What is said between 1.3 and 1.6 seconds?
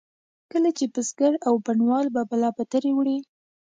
او